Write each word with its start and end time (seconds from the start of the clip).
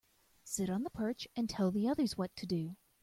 Sit 0.43 0.67
on 0.67 0.81
the 0.81 0.89
perch 0.89 1.27
and 1.35 1.47
tell 1.47 1.69
the 1.69 1.87
others 1.87 2.17
what 2.17 2.35
to 2.37 2.47
do. 2.47 2.75